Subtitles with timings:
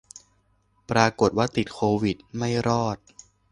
[0.89, 2.97] ปรากฏว่าติดโควิด ไม่รอด